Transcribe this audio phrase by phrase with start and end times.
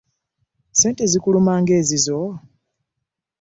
[0.71, 2.19] Ssente zikuluma ng'ezizo!